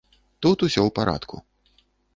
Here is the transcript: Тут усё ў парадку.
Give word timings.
Тут 0.45 0.57
усё 0.69 0.81
ў 0.87 0.97
парадку. 0.99 1.35